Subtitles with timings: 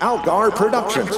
[0.00, 1.16] Algar Productions.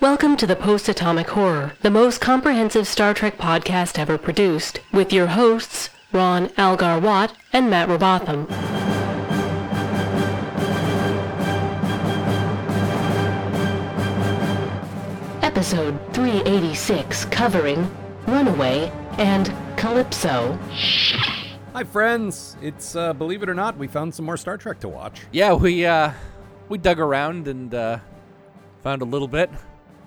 [0.00, 5.14] Welcome to the Post Atomic Horror, the most comprehensive Star Trek podcast ever produced, with
[5.14, 8.46] your hosts, Ron Algar Watt and Matt Robotham.
[15.42, 17.90] Episode 386 covering
[18.26, 20.58] Runaway and Calypso.
[21.76, 22.56] Hi, friends.
[22.62, 25.26] It's uh, believe it or not, we found some more Star Trek to watch.
[25.30, 26.10] Yeah, we uh
[26.70, 27.98] we dug around and uh
[28.82, 29.50] found a little bit.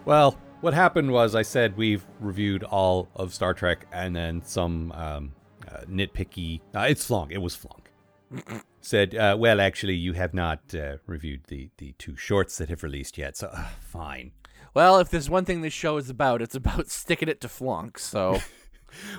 [0.04, 4.92] Well, what happened was I said we've reviewed all of Star Trek, and then some
[4.94, 5.32] um,
[5.72, 6.62] uh, nitpicky.
[6.74, 7.32] Uh, it's Flunk.
[7.32, 7.92] It was Flunk.
[8.82, 12.82] said, uh, well, actually, you have not uh, reviewed the the two shorts that have
[12.82, 13.38] released yet.
[13.38, 14.32] So uh, fine.
[14.74, 18.00] Well, if there's one thing this show is about, it's about sticking it to flunk.
[18.00, 18.40] So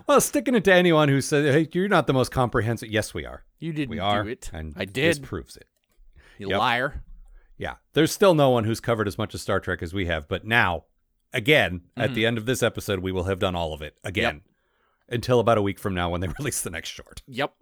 [0.07, 3.25] Well, sticking it to anyone who says, "Hey, you're not the most comprehensive." Yes, we
[3.25, 3.45] are.
[3.59, 4.51] you didn't We are, do it.
[4.53, 5.23] and I This did.
[5.27, 5.67] proves it.
[6.39, 6.59] You Yep.
[6.59, 7.05] liar.
[7.59, 10.27] Yeah, there's still no one who's covered as much of Star Trek as we have,
[10.29, 10.85] but now,
[11.33, 14.41] again, at the end of this episode, we will have done all of it again
[15.11, 17.21] until about a week from now when they release the next short.
[17.27, 17.53] Yep.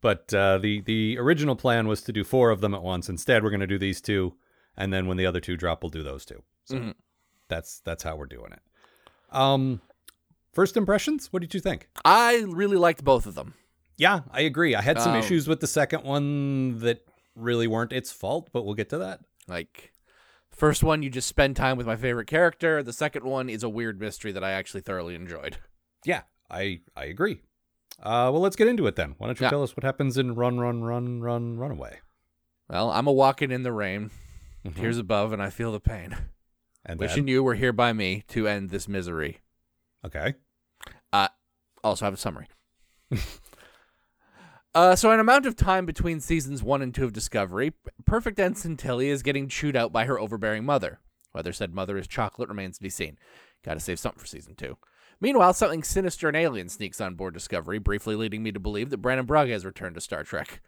[0.00, 3.08] But uh, the the original plan was to do four of them at once.
[3.08, 4.34] Instead, we're going to do these two,
[4.76, 6.42] and then when the other two drop, we'll do those two.
[6.64, 6.94] So Mhm.
[7.48, 8.62] that's that's how we're doing it.
[9.30, 9.80] Um,
[10.52, 11.28] first impressions.
[11.32, 11.88] What did you think?
[12.04, 13.54] I really liked both of them.
[13.96, 14.74] Yeah, I agree.
[14.74, 18.64] I had some Um, issues with the second one that really weren't its fault, but
[18.64, 19.20] we'll get to that.
[19.46, 19.92] Like
[20.50, 22.82] first one you just spend time with my favorite character.
[22.82, 25.58] The second one is a weird mystery that I actually thoroughly enjoyed.
[26.04, 27.42] Yeah, I I agree.
[27.98, 29.14] Uh, well, let's get into it then.
[29.18, 29.50] Why don't you Yeah.
[29.50, 31.98] tell us what happens in Run, Run, Run, Run, Runaway?
[32.70, 34.10] Well, I'm a walking in the rain,
[34.64, 34.76] Mhm.
[34.76, 36.16] tears above, and I feel the pain.
[36.86, 39.40] and Wishing then, you were here by me to end this misery.
[40.04, 40.34] Okay,
[41.82, 42.48] also have a summary.
[44.74, 47.72] uh, so, an amount of time between seasons one and two of Discovery,
[48.06, 51.00] Perfect Ensign Tilly is getting chewed out by her overbearing mother.
[51.32, 53.16] Whether said mother is chocolate remains to be seen.
[53.64, 54.76] Gotta save something for season two.
[55.20, 58.98] Meanwhile, something sinister and alien sneaks on board Discovery, briefly leading me to believe that
[58.98, 60.60] Brannon Braga has returned to Star Trek.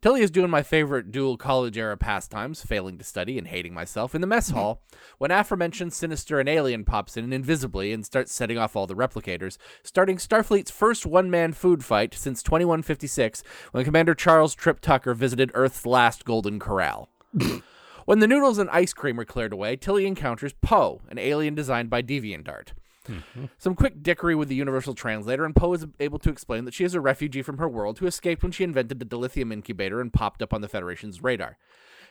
[0.00, 4.14] Tilly is doing my favorite dual college era pastimes, failing to study and hating myself,
[4.14, 4.58] in the mess mm-hmm.
[4.58, 4.82] hall
[5.18, 9.58] when aforementioned sinister and alien pops in invisibly and starts setting off all the replicators,
[9.82, 13.42] starting Starfleet's first one man food fight since 2156
[13.72, 17.08] when Commander Charles Trip Tucker visited Earth's last Golden Corral.
[18.04, 21.90] when the noodles and ice cream are cleared away, Tilly encounters Poe, an alien designed
[21.90, 22.68] by DeviantArt.
[23.58, 26.84] Some quick dickery with the Universal Translator, and Poe is able to explain that she
[26.84, 30.12] is a refugee from her world who escaped when she invented the dilithium incubator and
[30.12, 31.56] popped up on the Federation's radar.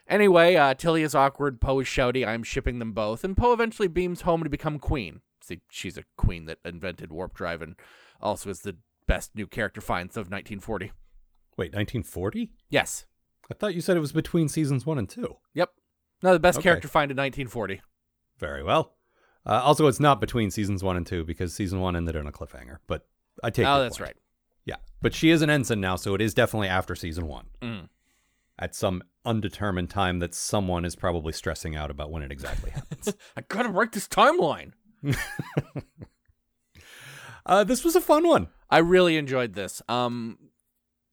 [0.07, 3.87] Anyway, uh, Tilly is awkward, Poe is shouty, I'm shipping them both, and Poe eventually
[3.89, 5.21] beams home to become queen.
[5.41, 7.75] See, she's a queen that invented warp drive and
[8.21, 10.91] also is the best new character finds of 1940.
[11.57, 12.51] wait, 1940?
[12.69, 13.05] Yes.
[13.49, 15.37] I thought you said it was between seasons one and two.
[15.53, 15.69] Yep.
[16.21, 16.63] No, the best Okay.
[16.63, 17.81] character find in 1940.
[18.37, 18.96] Very well.
[19.47, 22.31] Uh, also, it's not between seasons one and two because season one ended on a
[22.31, 22.79] cliffhanger.
[22.85, 23.07] But
[23.43, 23.65] I take.
[23.65, 24.09] Oh, that's point.
[24.09, 24.17] right.
[24.65, 27.45] Yeah, but she is an ensign now, so it is definitely after season one.
[27.61, 27.87] Mm.
[28.59, 33.13] At some undetermined time that someone is probably stressing out about when it exactly happens.
[33.37, 34.73] I gotta write this timeline.
[37.45, 38.47] uh, this was a fun one.
[38.69, 39.81] I really enjoyed this.
[39.87, 40.37] Um,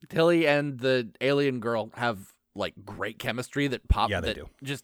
[0.09, 2.19] Tilly and the alien girl have
[2.55, 4.09] like great chemistry that pop.
[4.09, 4.49] Yeah, they that do.
[4.61, 4.83] Just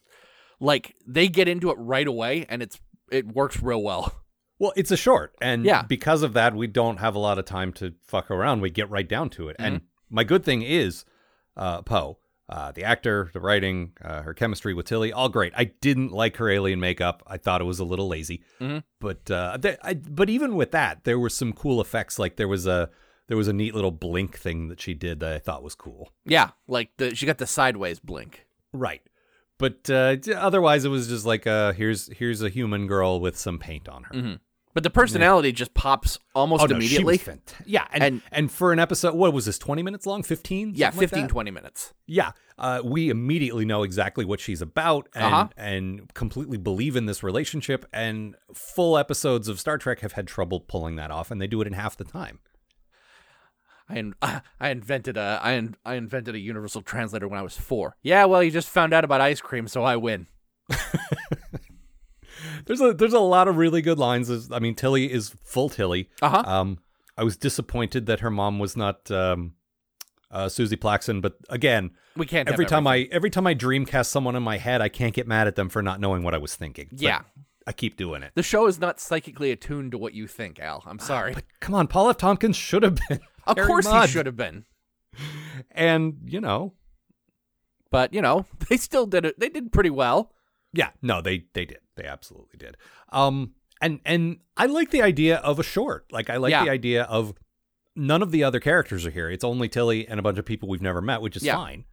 [0.62, 2.80] like they get into it right away, and it's
[3.12, 4.16] it works real well.
[4.60, 5.82] Well, it's a short, and Yeah.
[5.82, 8.62] because of that, we don't have a lot of time to fuck around.
[8.62, 9.56] We get right down to it.
[9.58, 9.86] And Mm-hmm.
[10.16, 11.04] my good thing is,
[11.58, 15.52] uh, Poe, uh, the actor, the writing, uh, her chemistry with Tilly, all great.
[15.56, 17.24] I didn't like her alien makeup.
[17.26, 18.44] I thought it was a little lazy.
[18.60, 18.84] Mhm.
[19.00, 22.20] But uh, th- I, but even with that, there were some cool effects.
[22.20, 22.92] Like there was a
[23.30, 26.12] there was a neat little blink thing that she did that I thought was cool.
[26.26, 28.46] Yeah, like the she got the sideways blink.
[28.74, 29.02] Right.
[29.62, 33.60] But uh, otherwise, it was just like uh, here's here's a human girl with some
[33.60, 34.14] paint on her.
[34.14, 34.40] Mhm.
[34.74, 37.18] But the personality just pops almost Oh, no, immediately.
[37.18, 39.58] fant- yeah, and, and And- for an episode, what was this?
[39.60, 40.24] Twenty minutes long?
[40.24, 40.72] Fifteen?
[40.76, 41.94] yeah, Something like 15, 20 minutes.
[42.08, 45.48] Yeah, uh, we immediately know exactly what she's about, and Uh-huh.
[45.58, 47.86] and completely believe in this relationship.
[47.92, 51.60] And full episodes of Star Trek have had trouble pulling that off, and they do
[51.62, 52.40] it in half the time.
[53.92, 57.58] I in, I invented a I in, I invented a universal translator when I was
[57.58, 57.96] four.
[58.02, 60.28] Yeah, well, you just found out about ice cream, so I win.
[62.66, 64.52] There's a there's a lot of really good lines.
[64.52, 66.10] I mean, Tilly is full Tilly.
[66.22, 66.44] Uh-huh.
[66.46, 66.80] Um,
[67.18, 69.54] I was disappointed that her mom was not um,
[70.32, 72.88] uh, Suzie Plakson, but again, We can't every time.
[72.88, 75.70] I every time I dreamcast someone in my head, I can't get mad at them
[75.70, 76.88] for not knowing what I was thinking.
[76.92, 77.22] But Yeah.
[77.68, 78.32] I keep doing it.
[78.34, 80.82] The show is not psychically attuned to what you think, Al.
[80.88, 81.34] I'm sorry.
[81.36, 82.18] But come on, Paul F.
[82.18, 83.20] Tompkins should have been.
[83.48, 84.08] Of Harry course Mudd.
[84.08, 84.66] he should have been.
[85.72, 86.74] And you know,
[87.92, 89.40] but you know they still did it.
[89.40, 90.32] They did pretty well.
[90.74, 91.80] Yeah, no, they they did.
[91.96, 92.78] They absolutely did.
[93.10, 96.06] Um, and and I like the idea of a short.
[96.12, 96.64] Like I like Yeah.
[96.66, 97.34] the idea of
[97.96, 99.30] none of the other characters are here.
[99.30, 101.56] It's only Tilly and a bunch of people we've never met, which is Yeah.
[101.56, 101.86] fine.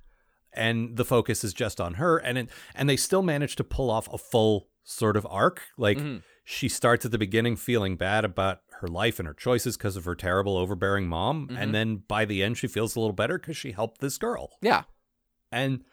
[0.52, 3.90] And the focus is just on her, and it, and they still manage to pull
[3.90, 5.62] off a full sort of arc.
[5.76, 6.22] Like Mhm.
[6.44, 10.04] she starts at the beginning feeling bad about her life and her choices because of
[10.04, 11.58] her terrible overbearing mom, Mhm.
[11.58, 14.50] and then by the end she feels a little better because she helped this girl.
[14.62, 14.84] Yeah.
[15.52, 15.84] And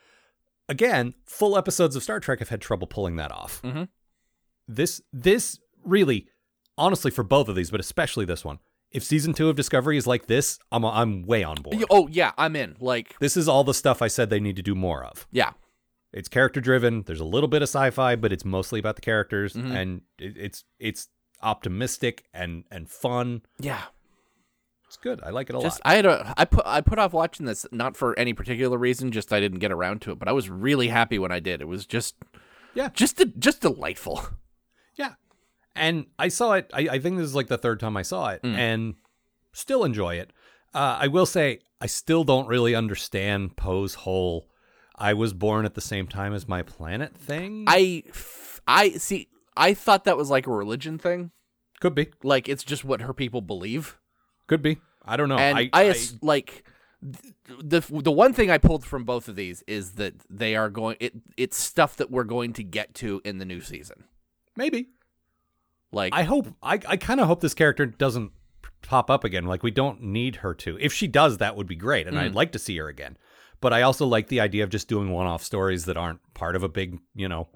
[0.67, 3.61] again, full episodes of Star Trek have had trouble pulling that off.
[3.61, 3.89] Mhm.
[4.67, 6.27] This this really,
[6.77, 8.59] honestly, for both of these, but especially this one,
[8.91, 11.83] if season two of Discovery is like this, I'm I'm way on board.
[11.89, 12.75] Oh yeah, I'm in.
[12.79, 15.27] Like This is all the stuff I said they need to do more of.
[15.31, 15.53] yeah,
[16.13, 17.03] It's character driven.
[17.03, 19.71] There's a little bit of sci-fi, but it's mostly about the characters, Mhm.
[19.75, 21.09] and it, it's it's
[21.41, 23.41] optimistic and and fun.
[23.59, 23.81] yeah.
[24.87, 25.19] It's good.
[25.23, 25.91] I like it a Just lot.
[25.91, 29.11] I had a I put I put off watching this not for any particular reason,
[29.11, 30.19] just I didn't get around to it.
[30.19, 31.59] But I was really happy when I did.
[31.59, 32.15] It was just
[32.75, 32.89] Yeah.
[32.93, 34.21] just just delightful.
[34.97, 35.15] Yeah.
[35.75, 38.29] And I saw it, I, I think this is like the third time I saw
[38.29, 38.55] it, Mm.
[38.55, 38.93] and
[39.51, 40.31] still enjoy it.
[40.73, 44.47] Uh, I will say, I still don't really understand Poe's whole
[44.97, 47.65] I was born at the same time as my planet thing.
[47.67, 49.27] I f- I see.
[49.57, 51.31] I thought that was like a religion thing.
[51.79, 52.09] Could be.
[52.23, 53.97] Like it's just what her people believe.
[54.47, 54.77] Could be.
[55.03, 55.37] I don't know.
[55.37, 56.63] and I, I, ass- like
[57.01, 60.97] the the one thing I pulled from both of these is that they are going.
[60.99, 64.05] It it's stuff that we're going to get to in the new season.
[64.55, 64.87] maybe.
[65.91, 68.31] Like I hope, I, I kind of hope this character doesn't
[68.81, 69.45] pop up again.
[69.45, 70.77] Like, we don't need her to.
[70.81, 72.21] If she does, that would be great, and Mm.
[72.21, 73.17] I'd like to see her again.
[73.61, 76.55] But I also like the idea of just doing one off stories that aren't part
[76.57, 77.47] of a big, you know,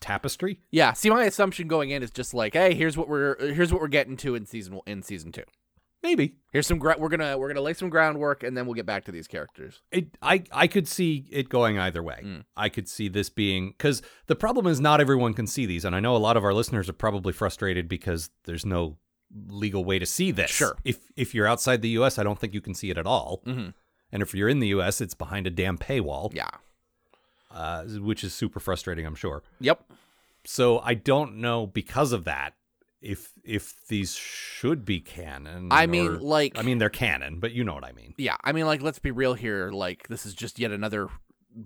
[0.00, 0.60] tapestry.
[0.70, 0.92] yeah.
[0.92, 3.88] See, my assumption going in is just like, hey, here's what we're here's what we're
[3.88, 5.44] getting to in season in season two.
[6.02, 6.36] Maybe.
[6.50, 9.04] Here's some gra- we're gonna we're gonna lay some groundwork and then we'll get back
[9.04, 9.82] to these characters.
[9.92, 12.20] It, I, I could see it going either way.
[12.24, 12.44] Mm.
[12.56, 15.94] I could see this being because the problem is not everyone can see these, and
[15.94, 18.96] I know a lot of our listeners are probably frustrated because there's no
[19.48, 20.50] legal way to see this.
[20.50, 20.74] Sure.
[20.84, 23.42] If if you're outside the U.S., I don't think you can see it at all,
[23.46, 23.68] Mm-hmm.
[24.10, 26.48] and if you're in the U.S., it's behind a damn paywall, Yeah.
[27.50, 29.42] Uh, which is super frustrating, I'm sure.
[29.60, 29.82] Yep.
[30.44, 32.54] So I don't know because of that
[33.02, 35.68] if if these should be canon.
[35.70, 38.14] I mean, or- like, I mean they're canon, but you know what I mean.
[38.18, 38.36] yeah.
[38.44, 39.70] I mean, like, let's be real here.
[39.70, 41.08] Like, this is just yet another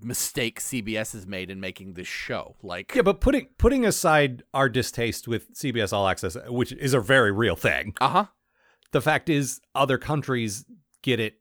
[0.01, 2.55] mistake CBS has made in making this show.
[2.63, 6.99] Like, Yeah, but putting putting aside our distaste with CBS All Access, which is a
[6.99, 8.25] very real thing, uh huh.
[8.91, 10.65] the fact is other countries
[11.01, 11.35] get it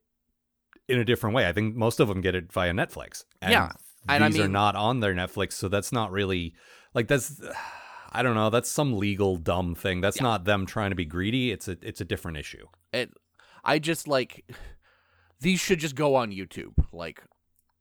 [0.88, 1.48] in a different way.
[1.48, 3.24] I think most of them get it via Netflix.
[3.40, 3.72] And Yeah,
[4.08, 6.54] and I these are not on their Netflix, so that's not really
[6.94, 7.40] like that's.
[8.16, 8.48] I don't know.
[8.48, 10.00] That's some legal dumb thing.
[10.00, 11.50] That's not them trying to be greedy.
[11.50, 12.66] It's a it's a different issue.
[12.92, 13.10] It,
[13.64, 14.44] I just like
[15.40, 16.74] these should just go on YouTube.
[16.92, 17.22] Like,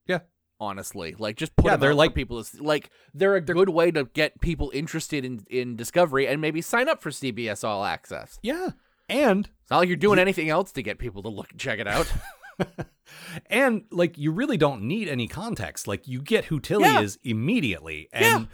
[0.07, 0.19] Yeah.
[0.59, 2.43] honestly, like just put Yeah, them they're like- people.
[2.43, 6.61] to Like, they're a good way to get people interested in in Discovery and maybe
[6.61, 8.39] sign up for CBS All Access.
[8.41, 8.69] Yeah,
[9.07, 11.87] and It's not like you're doing anything else to get people to look check it
[11.87, 12.11] out.
[13.47, 15.87] and like you really don't need any context.
[15.87, 17.01] Like you get who Tilly Yeah.
[17.01, 18.45] is immediately, and Yeah.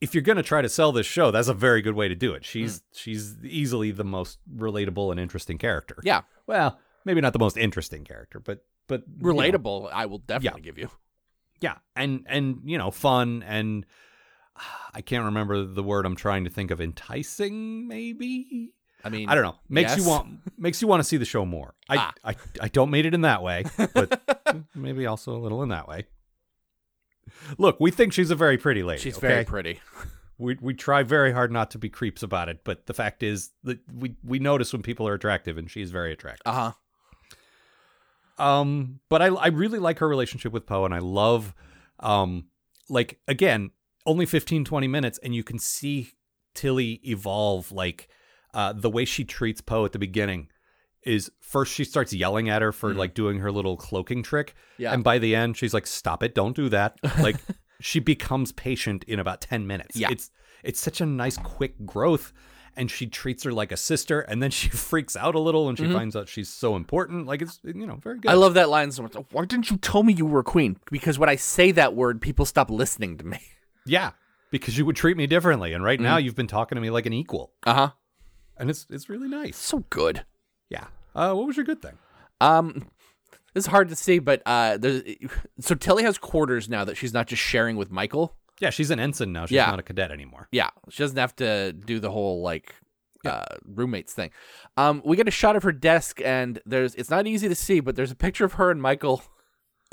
[0.00, 2.32] if you're gonna try to sell this show, that's a very good way to do
[2.34, 2.44] it.
[2.44, 2.82] She's Mm.
[2.92, 5.96] she's easily the most relatable and interesting character.
[6.04, 9.90] yeah, Well, maybe not the most interesting character, but but you know, relatable.
[9.92, 10.90] I will definitely give you.
[11.60, 13.84] yeah, and and you know, fun and
[14.94, 16.80] I can't remember the word I'm trying to think of.
[16.80, 18.72] Enticing, maybe.
[19.06, 19.56] I mean, I don't know.
[19.68, 19.98] Makes yes.
[19.98, 21.74] you want makes you want to see the show more.
[21.88, 22.12] I, Ah.
[22.24, 24.20] I I don't mean it in that way, but
[24.74, 26.06] maybe also a little in that way.
[27.58, 29.00] Look, we think she's a very pretty lady.
[29.00, 29.28] She's okay?
[29.28, 29.80] very pretty.
[30.38, 33.50] We we try very hard not to be creeps about it, but the fact is
[33.62, 36.42] that we we notice when people are attractive, and she's very attractive.
[36.46, 36.72] Uh
[38.38, 38.44] huh.
[38.44, 41.54] Um, but I I really like her relationship with Poe, and I love,
[42.00, 42.46] um,
[42.88, 43.70] like again,
[44.04, 46.12] only 15, 20 minutes, and you can see
[46.54, 47.72] Tilly evolve.
[47.72, 48.08] Like,
[48.56, 50.48] uh, the way she treats Poe at the beginning
[51.04, 52.96] is first she starts yelling at her for Mhm.
[52.96, 54.92] like doing her little cloaking trick, Yeah.
[54.92, 56.34] and by the end she's like, "Stop it!
[56.34, 57.36] Don't do that!" Like,
[57.80, 59.94] she becomes patient in about ten minutes.
[59.96, 60.08] Yeah.
[60.10, 60.30] it's
[60.64, 62.32] it's such a nice quick growth.
[62.78, 65.76] And she treats her like a sister, and then she freaks out a little when
[65.76, 65.94] she Mhm.
[65.94, 67.26] finds out she's so important.
[67.26, 68.30] Like it's you know very good.
[68.30, 69.14] I love that line so much.
[69.32, 70.76] Why didn't you tell me you were a queen?
[70.90, 73.40] Because when I say that word, people stop listening to me.
[73.86, 74.10] Yeah,
[74.50, 76.04] because you would treat me differently, and right Mm-hmm.
[76.04, 77.90] now you've been talking to me like an equal, Uh huh.
[78.58, 79.56] And it's it's really nice.
[79.56, 80.24] So good.
[80.70, 80.86] Yeah.
[81.14, 81.98] Uh, what was your good thing?
[82.40, 82.88] Um,
[83.54, 85.02] this is hard to see, but uh, there's
[85.60, 88.36] so Tilly has quarters now that she's not just sharing with Michael.
[88.60, 89.46] Yeah, she's an ensign now.
[89.46, 89.66] She's Yeah.
[89.70, 90.48] not a cadet anymore.
[90.52, 92.74] Yeah, she doesn't have to do the whole like
[93.24, 94.30] uh, roommates thing.
[94.76, 97.80] Um, we get a shot of her desk, and there's it's not easy to see,
[97.80, 99.22] but there's a picture of her and Michael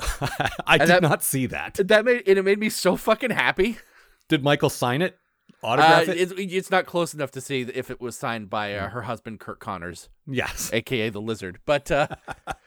[0.66, 1.74] I did that- not see that.
[1.74, 3.78] That made and it made me so fucking happy.
[4.28, 5.18] Did Michael sign it?
[5.64, 6.08] Uh, it?
[6.20, 9.40] it's, it's not close enough to see if it was signed by uh, her husband
[9.40, 10.70] Curt Connors, Yes.
[10.74, 11.58] aka the Lizard.
[11.64, 12.08] But uh,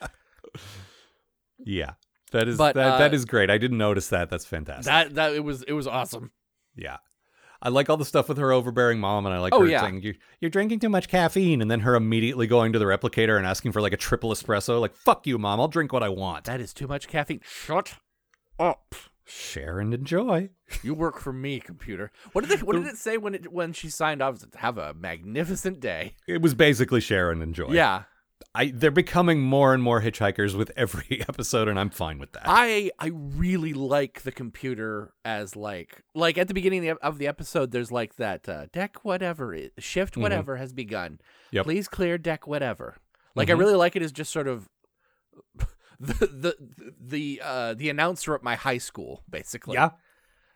[1.60, 1.92] Yeah.
[2.32, 3.50] That is But, that, uh, that is great.
[3.50, 4.30] I didn't notice that.
[4.30, 4.86] That's fantastic.
[4.86, 6.32] that that it was it was awesome.
[6.76, 6.98] yeah.
[7.60, 9.82] I like all the stuff with her overbearing mom, and I like Oh, her yeah.
[9.82, 13.36] saying you're, you're drinking too much caffeine, and then her immediately going to the replicator
[13.36, 14.80] and asking for like a triple espresso.
[14.80, 15.60] Like, fuck you, mom.
[15.60, 16.44] I'll drink what I want.
[16.46, 17.42] That is too much caffeine.
[17.44, 17.96] Shut
[18.60, 18.94] up.
[19.30, 20.50] Share and enjoy.
[20.84, 22.12] You work for me, computer.
[22.32, 24.44] What did it, what did it say when it when she signed off?
[24.56, 26.16] Have a magnificent day.
[26.28, 27.72] It was basically share and enjoy.
[27.72, 28.04] Yeah,
[28.56, 32.44] I they're becoming more and more hitchhikers with every episode, and I'm fine with that.
[32.46, 37.72] I I really like the computer as like like at the beginning of the- episode.
[37.72, 41.12] There's like that uh, deck whatever shift whatever has begun.
[41.14, 41.56] Mm-hmm.
[41.58, 41.66] Yep.
[41.66, 42.96] Please clear deck whatever.
[43.36, 43.60] Like I Mhm.
[43.60, 44.70] really like it as just sort of
[46.00, 46.56] the the
[47.00, 49.76] the uh, the announcer at my high school basically.
[49.76, 49.92] Yeah.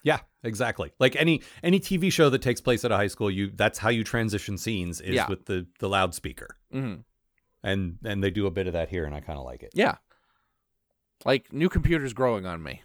[0.04, 0.92] Yeah, exactly.
[1.00, 3.90] Like any any TV show that takes place at a high school, you that's how
[3.90, 5.28] you transition scenes is Yeah.
[5.30, 6.58] with the the loudspeaker.
[6.72, 6.96] hmm
[7.64, 9.72] And and they do a bit of that here and I kind of like it.
[9.76, 9.98] Yeah.
[11.24, 12.82] Like new computers growing on me.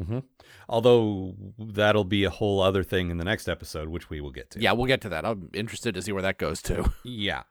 [0.00, 0.20] Mm-hmm.
[0.68, 4.50] Although that'll be a whole other thing in the next episode which we will get
[4.52, 4.60] to.
[4.60, 5.24] Yeah, we'll get to that.
[5.26, 6.92] I'm interested to see where that goes to.
[7.04, 7.42] Yeah.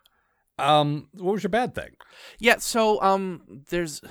[0.58, 1.96] Um what was your bad thing?
[2.40, 4.02] Yeah, so um there's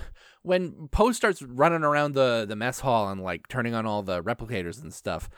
[0.43, 4.23] when Poe starts running around the the mess hall and like turning on all the
[4.23, 5.29] replicators and stuff,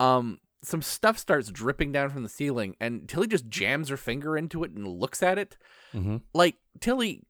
[0.00, 4.36] um some stuff starts dripping down from the ceiling and Tilly just jams her finger
[4.36, 5.56] into it and looks at it.
[5.92, 6.22] Mhm.
[6.32, 7.24] Like Tilly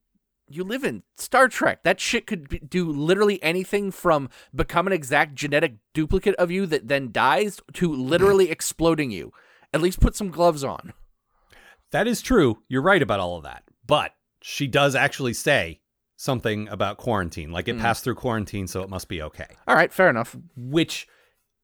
[0.49, 1.83] you live in Star Trek.
[1.83, 6.67] That shit could be, do literally anything from become an exact genetic duplicate of you
[6.67, 9.33] that then dies to literally exploding you.
[9.73, 10.93] At least put some gloves on.
[11.91, 12.63] That is true.
[12.69, 13.63] You're right about all of that.
[13.87, 14.13] But
[14.43, 15.81] she does actually say
[16.23, 17.51] something about quarantine.
[17.51, 19.49] Like it passed through quarantine, so it must be okay.
[19.67, 20.37] All right, fair enough.
[20.57, 21.09] Which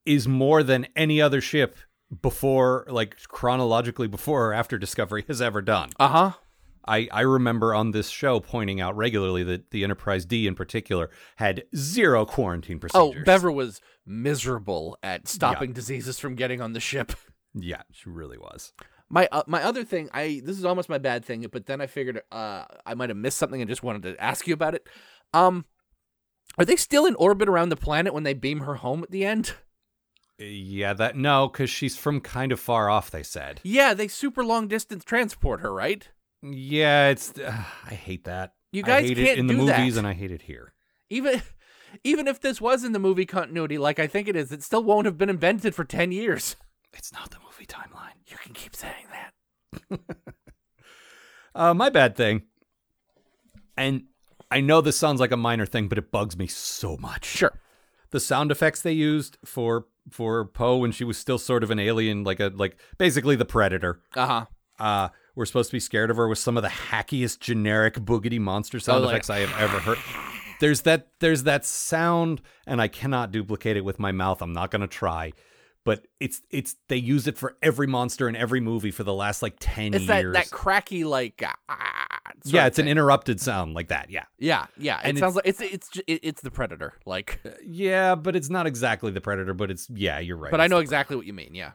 [0.04, 1.76] is more than any other ship
[2.22, 5.90] before, like chronologically before or after Discovery has ever done.
[5.98, 6.32] Uh huh.
[6.86, 11.10] I, I remember on this show pointing out regularly that the Enterprise D in particular
[11.36, 13.00] had zero quarantine procedures.
[13.00, 13.26] Oh, procedures.
[13.26, 17.12] Bever was miserable at stopping diseases from getting on the ship.
[17.54, 18.72] Yeah, she really was.
[19.10, 21.86] My uh, my other thing, I this is almost my bad thing, but then I
[21.86, 24.86] figured uh, I might have missed something and just wanted to ask you about it.
[25.32, 25.64] Um,
[26.58, 29.24] are they still in orbit around the planet when they beam her home at the
[29.24, 29.54] end?
[30.38, 33.10] Yeah, that no, because she's from kind of far off.
[33.10, 33.60] They said.
[33.64, 36.08] Yeah, they super long distance transport her, right?
[36.42, 37.36] Yeah, it's.
[37.36, 38.52] Uh, I hate that.
[38.72, 40.00] You I guys hate can't it in the movies, that.
[40.00, 40.74] and I hate it here.
[41.10, 41.42] Even
[42.04, 44.84] even if this was in the movie continuity, like I think it is, it still
[44.84, 46.56] won't have been invented for ten years.
[46.92, 48.17] It's not the movie timeline.
[48.28, 50.00] You can keep saying that.
[51.54, 52.42] Uh, my bad thing.
[53.76, 54.04] And
[54.50, 57.24] I know this sounds like a minor thing, but it bugs me so much.
[57.24, 57.58] Sure.
[58.10, 61.80] The sound effects they used for for Poe when she was still sort of an
[61.80, 64.00] alien, like a like basically the predator.
[64.14, 64.46] Uh huh.
[64.78, 68.38] Uh, we're supposed to be scared of her with some of the hackiest generic boogity
[68.38, 69.98] monster sound Oh, like- effects I have ever heard.
[70.60, 74.42] There's that there's that sound, and I cannot duplicate it with my mouth.
[74.42, 75.32] I'm not gonna try.
[75.88, 79.40] But it's it's they use it for every monster in every movie for the last
[79.40, 80.34] like ten It's that years.
[80.34, 82.06] that cracky like ah,
[82.44, 84.10] yeah, it's an interrupted sound like that.
[84.10, 84.24] Yeah.
[84.38, 85.00] Yeah, yeah.
[85.02, 86.92] And it sounds like it's it's it's the predator.
[87.06, 90.50] Like, Yeah, but it's not exactly the predator, but it's yeah, you're right.
[90.50, 91.54] but I know exactly what you mean.
[91.54, 91.70] Yeah.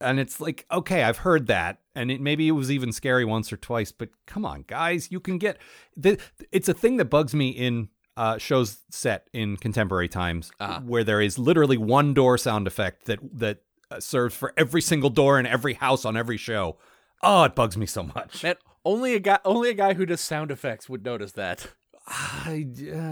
[0.00, 3.52] and it's like okay, I've heard that, and it maybe it was even scary once
[3.52, 5.58] or twice, but come on, guys, you can get
[5.98, 6.18] the.
[6.50, 7.90] It's a thing that bugs me in
[8.20, 10.80] uh, shows set in contemporary times, Uh-huh.
[10.84, 13.58] where there is literally one door sound effect that that
[13.90, 16.76] uh, serves for every single door in every house on every show.
[17.22, 18.42] Oh, it bugs me so much.
[18.42, 21.66] Man, only a guy only a guy who does sound effects would notice that.
[22.06, 22.66] I,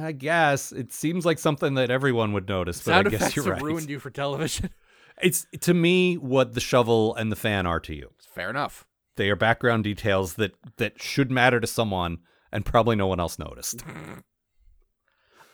[0.09, 3.45] I guess it seems like something that everyone would notice, but Sound I guess you're
[3.45, 3.63] have right.
[3.63, 4.71] ruined you for television.
[5.21, 8.11] It's to me what the shovel and the fan are to you.
[8.35, 8.87] Fair enough.
[9.17, 12.19] They are background details that that should matter to someone
[12.53, 13.83] and probably no one else noticed.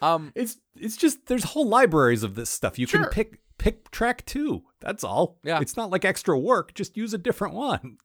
[0.05, 2.79] Um, It's it's just there's whole libraries of this stuff.
[2.79, 3.03] You Sure.
[3.03, 4.63] can pick pick track 2.
[4.81, 5.39] That's all.
[5.45, 5.61] Yeah.
[5.61, 7.99] It's not like extra work, just use a different one.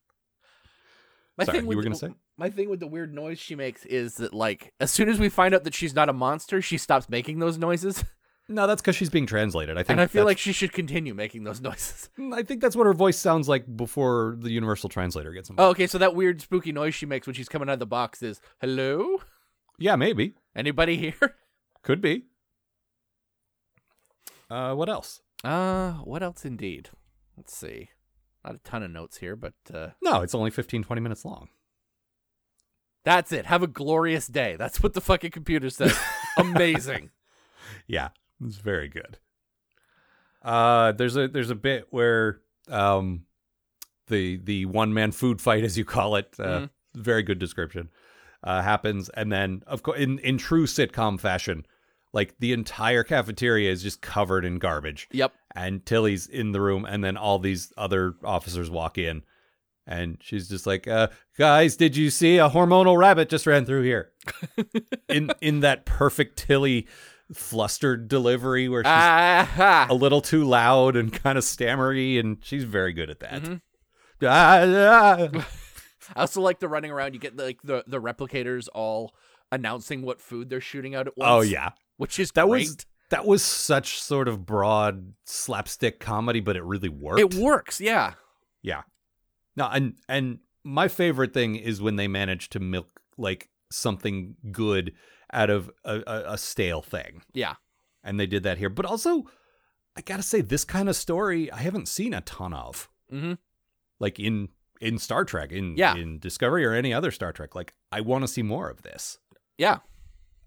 [1.36, 2.14] my Sorry, thing you with were the- gonna say?
[2.36, 5.28] my thing with the weird noise she makes is that like as soon as we
[5.28, 8.04] find out that she's not a monster, she stops making those noises,
[8.48, 9.76] No, that's cuz she's being translated.
[9.78, 12.10] I think and I feel like she should continue making those noises.
[12.32, 15.68] I think that's what her voice sounds like before the universal translator gets involved.
[15.68, 15.86] Oh, okay.
[15.86, 18.40] So that weird spooky noise she makes when she's coming out of the box is
[18.60, 19.18] hello.
[19.78, 20.34] Yeah, maybe.
[20.56, 21.18] Anybody here?
[21.82, 22.24] Could be.
[24.50, 25.20] Uh what else?
[25.42, 26.44] Uh, what else?
[26.44, 26.90] Indeed.
[27.36, 27.88] Let's see.
[28.44, 31.48] Not a ton of notes here, but uh, No, it's only 15 20 minutes long.
[33.04, 33.46] that's it.
[33.46, 34.56] Have a glorious day.
[34.56, 35.98] That's what the fucking computer says.
[36.36, 37.10] Amazing.
[37.86, 38.08] yeah,
[38.44, 39.18] it's very good.
[40.42, 43.24] Uh, there's a there's a bit where um,
[44.08, 47.88] the the one man food fight, as you call it, uh, very good description,
[48.44, 51.66] uh, happens, and then of course in in true sitcom fashion,
[52.12, 55.08] like the entire cafeteria is just covered in garbage.
[55.12, 55.32] Yep.
[55.54, 59.22] and Tilly's in the room, and then all these other officers walk in,
[59.86, 63.82] and she's just like, uh, "Guys, did you see a hormonal rabbit just ran through
[63.82, 64.10] here?"
[65.08, 66.86] in in that perfect Tilly
[67.32, 72.64] flustered delivery where she's Ah, a little too loud and kind of stammery, and she's
[72.64, 73.42] very good at that.
[73.42, 73.60] Mhm.
[76.16, 77.14] I also like the running around.
[77.14, 79.14] You get like the the replicators all
[79.52, 81.28] announcing what food they're shooting out at once.
[81.30, 82.60] oh yeah, which is that great.
[82.68, 82.76] was
[83.10, 87.20] that was such sort of broad slapstick comedy, but it really worked.
[87.20, 87.80] it works.
[87.80, 88.14] Yeah,
[88.62, 88.82] Yeah.
[89.56, 94.92] No, and and my favorite thing is when they manage to milk like something good
[95.32, 97.54] out of a, a, a stale thing, yeah.
[98.04, 98.68] and they did that here.
[98.68, 99.24] But also,
[99.96, 103.34] I gotta say, this kind of story I haven't seen a ton of, Mm-hmm.
[103.98, 104.48] like in
[104.80, 105.94] in Star Trek, in Yeah.
[105.96, 107.54] in Discovery or any other Star Trek.
[107.54, 109.18] Like, I want to see more of this.
[109.58, 109.78] Yeah.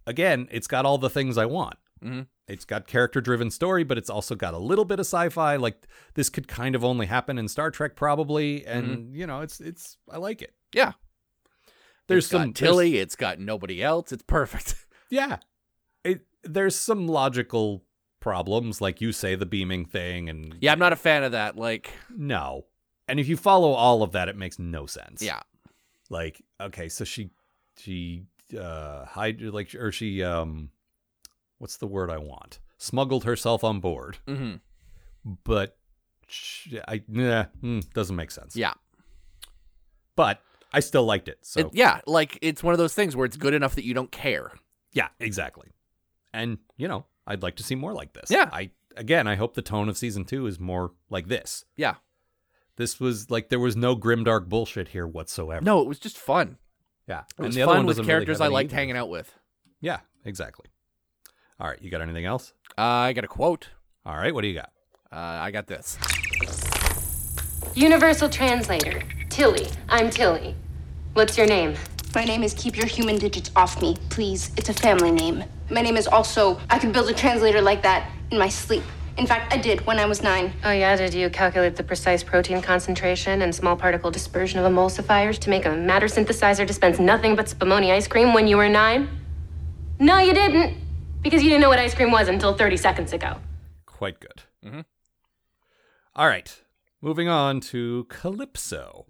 [0.08, 1.78] Again, it's got all the things I want.
[2.04, 2.28] Mhm.
[2.48, 5.56] It's got character driven story, but it's also got a little bit of sci-fi.
[5.56, 9.16] Like this could kind of only happen in Star Trek, probably, and Mm-hmm.
[9.16, 10.54] you know, it's it's I like it.
[10.74, 10.94] Yeah.
[12.08, 12.98] There's It's got some there's- Tilly.
[12.98, 14.12] It's got nobody else.
[14.12, 14.76] It's perfect.
[15.10, 15.38] yeah,
[16.04, 17.86] it, there's some logical
[18.20, 21.56] problems, like you say, the beaming thing, and yeah, I'm not a fan of that.
[21.56, 22.66] Like, no,
[23.14, 25.22] and if you follow all of that, it makes no sense.
[25.22, 25.42] yeah,
[26.10, 27.30] like okay, so she
[27.78, 28.24] she
[28.60, 30.72] uh hide like or she um
[31.60, 34.56] what's the word I want smuggled herself on board, hmm
[35.44, 35.78] but
[36.28, 38.56] sh I nah, mm, doesn't make sense.
[38.56, 38.74] yeah,
[40.16, 40.42] but
[40.74, 41.38] I still liked it.
[41.44, 42.02] So It- yeah.
[42.08, 44.52] Like it's one of those things where it's good enough that you don't care.
[44.92, 45.68] Yeah, exactly.
[46.34, 48.32] And you know, I'd like to see more like this.
[48.32, 48.50] Yeah.
[48.52, 51.64] I again, I hope the tone of season two is more like this.
[51.78, 51.96] Yeah.
[52.76, 55.64] This was like there was no grimdark bullshit here whatsoever.
[55.64, 56.58] No, it was just fun.
[57.08, 58.76] yeah, It was the other fun one with doesn't really characters I liked either.
[58.78, 59.34] hanging out with.
[59.82, 60.66] Yeah, exactly.
[61.60, 62.54] All right, you got anything else?
[62.78, 63.70] Uh, I got a quote.
[64.06, 64.72] All right, what do you got?
[65.12, 65.98] Uh, I got this.
[67.76, 69.02] Universal translator.
[69.30, 69.68] Tilly.
[69.90, 70.56] I'm Tilly.
[71.14, 71.76] What's your name?
[72.16, 74.52] My name is Keep Your Human Digits Off Me, please.
[74.58, 75.44] It's a family name.
[75.72, 78.84] My name is also, I could build a translator like that in my sleep.
[79.16, 80.54] In fact, I did when I was nine.
[80.64, 80.96] Oh, yeah?
[80.96, 85.66] Did you calculate the precise protein concentration and small particle dispersion of emulsifiers to make
[85.66, 89.08] a matter synthesizer dispense nothing but spumoni ice cream when you were nine?
[90.00, 90.78] No, you didn't.
[91.22, 93.38] Because you didn't know what ice cream was until 30 seconds ago.
[93.86, 94.44] Quite good.
[94.66, 94.82] Mm-hmm.
[96.16, 96.62] All right,
[97.02, 99.06] moving on to Calypso.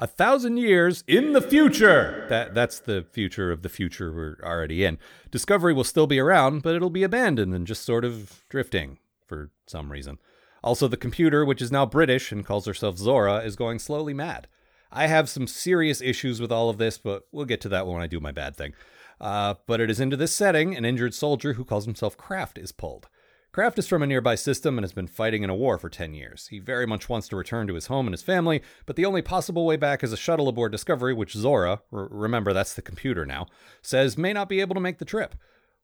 [0.00, 2.26] A thousand years in the future.
[2.28, 4.98] That that's the future of the future we're already in.
[5.32, 9.50] Discovery will still be around, but it'll be abandoned and just sort of drifting for
[9.66, 10.18] some reason.
[10.62, 14.46] Also, the computer, which is now British and calls herself Zora, is going slowly mad.
[14.92, 18.00] I have some serious issues with all of this, but we'll get to that when
[18.00, 18.74] I do my bad thing.
[19.20, 22.70] Uh, but it is into this setting an injured soldier who calls himself Craft is
[22.70, 23.08] pulled.
[23.50, 26.12] Craft is from a nearby system and has been fighting in a war for 10
[26.12, 26.48] years.
[26.48, 29.22] He very much wants to return to his home and his family, but the only
[29.22, 33.24] possible way back is a shuttle aboard Discovery, which Zora, r- remember that's the computer
[33.24, 33.46] now,
[33.80, 35.34] says may not be able to make the trip.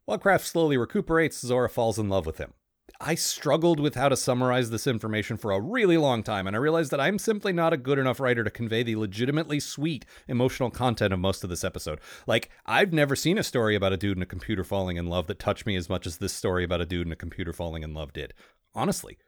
[0.05, 2.53] While Craft slowly recuperates, Zora falls in love with him.
[3.01, 6.61] I struggled with how to summarize this information for a really long time, and I
[6.61, 10.71] realized that I'm simply not a good enough writer to convey the legitimately sweet emotional
[10.71, 12.01] content of most of this episode.
[12.27, 15.27] Like, I've never seen a story about a dude and a computer falling in love
[15.27, 17.83] that touched me as much as this story about a dude and a computer falling
[17.83, 18.33] in love did.
[18.75, 19.19] Honestly.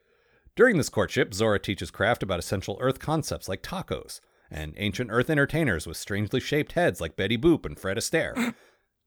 [0.54, 5.28] During this courtship, Zora teaches Craft about essential Earth concepts like tacos, and ancient Earth
[5.28, 8.54] entertainers with strangely shaped heads like Betty Boop and Fred Astaire.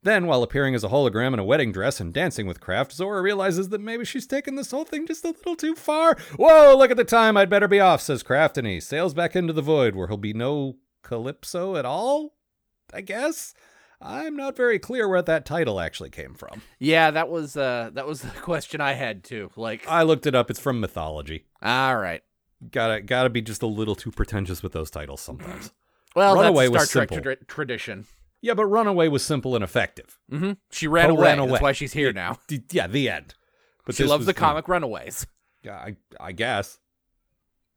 [0.01, 3.21] Then, while appearing as a hologram in a wedding dress and dancing with Craft, Zora
[3.21, 6.15] realizes that maybe she's taken this whole thing just a little too far.
[6.38, 9.35] Whoa, look at the time, I'd better be off, says Craft, and he sails back
[9.35, 12.35] into the void where he'll be no Calypso at all?
[12.93, 13.53] I guess?
[14.01, 16.62] I'm not very clear where that title actually came from.
[16.79, 19.51] Yeah, that was uh that was the question I had too.
[19.57, 21.43] Like, I looked it up, it's from mythology.
[21.62, 22.21] all right.
[22.71, 25.73] Gotta gotta be just a little too pretentious with those titles sometimes.
[26.15, 28.05] Well, Runaway that's was Star Trek tra- tradition.
[28.41, 30.17] Yeah, but Runaway was simple and effective.
[30.30, 31.23] hmm She ran away.
[31.23, 31.52] ran away.
[31.52, 32.39] That's why she's here now.
[32.47, 33.36] D- Yeah, the end.
[33.86, 35.25] But she loves the comic Runaways.
[35.63, 36.80] Yeah, I I guess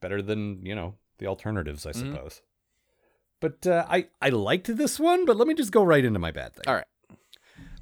[0.00, 1.96] better than you know the alternatives, I Mhm.
[2.14, 2.42] suppose.
[3.40, 6.30] But uh, I I liked this one, but let me just go right into my
[6.30, 6.64] bad thing.
[6.68, 6.84] All right.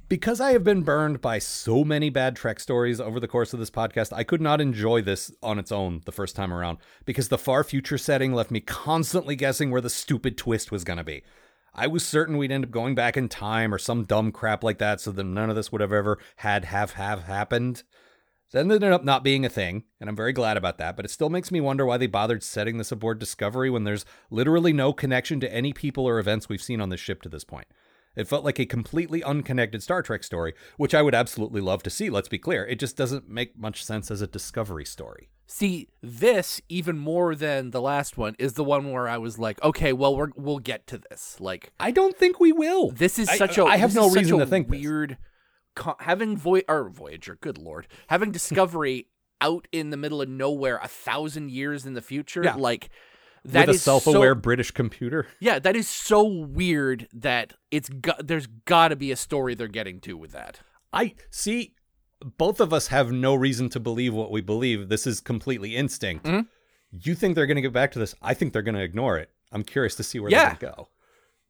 [0.09, 3.61] Because I have been burned by so many bad Trek stories over the course of
[3.61, 7.29] this podcast, I could not enjoy this on its own the first time around because
[7.29, 11.05] the far future setting left me constantly guessing where the stupid twist was going to
[11.05, 11.23] be.
[11.75, 14.79] I was certain we'd end up going back in time or some dumb crap like
[14.79, 17.83] that, so that none of this would have ever had have have happened.
[18.53, 21.11] It ended up not being a thing, and I'm very glad about that, but it
[21.11, 24.93] still makes me wonder why they bothered setting this aboard Discovery when there's literally no
[24.93, 27.69] connection to any people or events we've seen on this ship to this point.
[28.17, 31.91] It felt like a completely unconnected Star Trek story, which I would absolutely love to
[31.91, 32.67] see, let's be clear.
[32.67, 35.31] It just doesn't make much sense as a Discovery story.
[35.53, 39.61] See, this even more than the last one is the one where I was like,
[39.65, 41.39] okay, well, we're, we'll get to this.
[41.41, 42.93] Like, I don't think we will.
[42.93, 45.19] this is I- such uh, a I have no reason to think weird
[45.75, 47.37] co- having Voy or Voyager.
[47.41, 49.09] Good lord, having Discovery
[49.41, 52.45] out in the middle of nowhere, a thousand years in the future.
[52.45, 52.55] Yeah.
[52.55, 52.89] Like
[53.45, 55.27] that With a self-aware British computer.
[55.41, 58.25] yeah, that is so weird that it's got.
[58.25, 60.61] There's got to be a story they're getting to with that.
[60.93, 61.75] I see.
[62.39, 64.89] Both of us have no reason to believe what we believe.
[64.89, 66.27] This is completely instinct.
[66.27, 66.47] Mhm.
[66.93, 68.15] You think they're going to get back to this?
[68.21, 69.31] I think they're going to ignore it.
[69.53, 70.55] I'm curious to see where Yeah.
[70.55, 70.89] to go.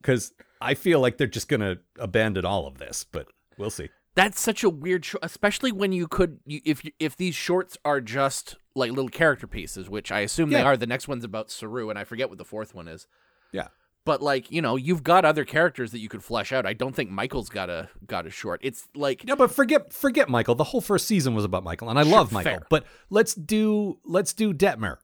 [0.01, 3.27] Because I feel like they're just going to abandon all of this, but
[3.59, 3.89] we'll see.
[4.15, 8.01] That's such a weird, sh- especially when you could, you, if if these shorts are
[8.01, 10.77] just like little character pieces, which I assume they are.
[10.77, 13.07] The next one's about Saru, and I forget what the fourth one is.
[13.53, 13.69] Yeah.
[14.11, 16.67] But like you know, you've got other characters that you could flesh out.
[16.67, 18.59] I don't think Michael's got a got a short.
[18.65, 20.57] It's like no but forget forget Michael.
[20.57, 22.51] The whole first season was about Michael, and I Sure, love Michael.
[22.55, 22.67] fair.
[22.69, 24.97] But let's do let's do Detmer.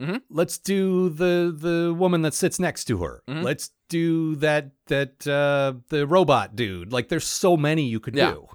[0.00, 0.22] Mhm.
[0.30, 3.22] Let's do the the woman that sits next to her.
[3.28, 3.42] Mhm.
[3.42, 6.90] Let's do that that uh the robot dude.
[6.90, 8.30] Like there's so many you could Yeah.
[8.32, 8.48] do.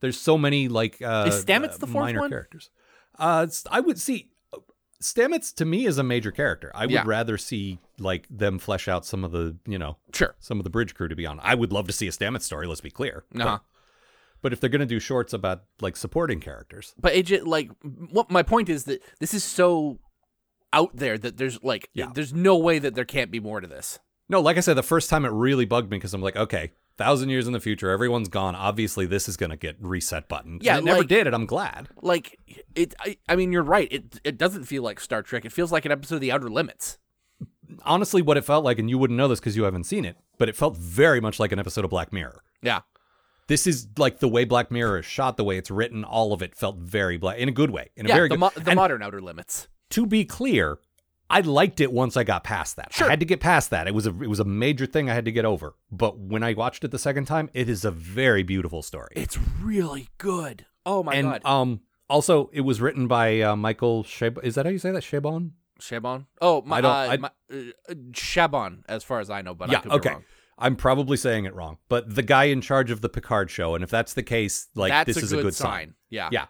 [0.00, 2.30] There's so many like uh Is Stamets uh, the fourth minor one?
[2.30, 2.70] characters.
[3.16, 4.32] Uh I would see
[5.02, 6.72] Stamets to me is a major character.
[6.74, 7.04] I would Yeah.
[7.06, 10.34] rather see like them flesh out some of the, you know, sure.
[10.40, 11.38] some of the bridge crew to be on.
[11.42, 13.24] I would love to see a Stamets story, let's be clear.
[13.32, 13.58] But- Uh-huh.
[14.42, 17.70] but if they're going to do shorts about like supporting characters, But it just like
[18.10, 19.98] what my point is that this is so
[20.72, 22.10] out there that there's like Yeah.
[22.14, 24.00] there's no way that there can't be more to this.
[24.28, 26.72] no, like I said, the first time it really bugged me because I'm like, okay,
[26.98, 28.54] thousand years in the future, everyone's gone.
[28.54, 30.58] Obviously, this is going to get reset button.
[30.60, 31.88] Yeah, and it never did, and I'm glad.
[32.02, 32.38] Like
[32.74, 33.88] it, I, I mean, you're right.
[33.90, 35.44] It it doesn't feel like Star Trek.
[35.44, 36.98] It feels like an episode of The Outer Limits.
[37.84, 40.16] Honestly, what it felt like, and you wouldn't know this because you haven't seen it,
[40.38, 42.42] but it felt very much like an episode of Black Mirror.
[42.62, 42.80] Yeah,
[43.46, 46.02] This is like the way Black Mirror is shot, the way it's written.
[46.02, 48.14] All of it felt very black in a good way, in a yeah.
[48.14, 48.40] very the good.
[48.40, 49.68] mo- the modern Outer Limits.
[49.90, 50.78] to be clear,
[51.30, 52.92] I liked it once I got past that.
[52.92, 53.06] Sure.
[53.06, 53.86] I had to get past that.
[53.86, 55.74] It was a it was a major thing I had to get over.
[55.90, 59.12] But when I watched it the second time, it is a very beautiful story.
[59.14, 60.66] It's really good.
[60.86, 64.64] Oh my and god, um also it was written by uh, Michael Shab is that
[64.64, 65.50] how you say that Chabon?
[65.80, 66.26] Shabon.
[66.40, 69.68] Oh my, I don't- uh, I- my uh, Shabon, as far as I know, but
[69.68, 70.10] I yeah, could be okay.
[70.10, 70.24] wrong.
[70.60, 73.84] I'm probably saying it wrong, but the guy in charge of the Picard show, and
[73.84, 75.94] if that's the case, like That's this a is good a good sign.
[76.10, 76.46] Yeah, Yeah,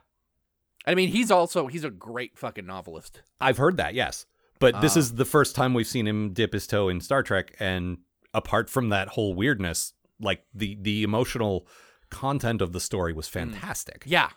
[0.87, 3.21] I mean, he's also he's a great fucking novelist.
[3.39, 4.25] I've heard that, yes.
[4.61, 5.01] But this Uh.
[5.01, 7.99] is the first time we've seen him dip his toe in Star Trek, and
[8.35, 11.67] apart from that whole weirdness, like the the emotional
[12.11, 14.03] content of the story was fantastic.
[14.07, 14.31] Yeah,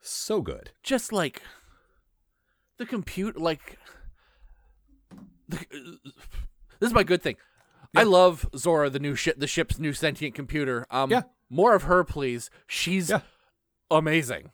[0.00, 0.70] So good.
[0.82, 1.42] just like
[2.78, 3.78] the compute like
[5.48, 5.58] the,
[6.80, 7.36] this is my good thing
[7.94, 11.22] i love zora the new ship the ship's new sentient computer um Yeah.
[11.48, 13.20] more of her please she's Yeah.
[13.90, 14.50] amazing